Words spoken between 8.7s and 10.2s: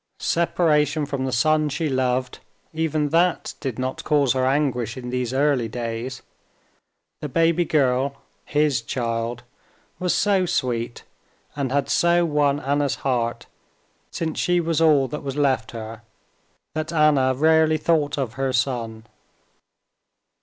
child—was